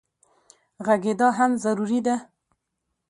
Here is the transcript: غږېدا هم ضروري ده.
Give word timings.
غږېدا 0.85 1.27
هم 1.37 1.51
ضروري 1.63 1.99
ده. 2.05 2.15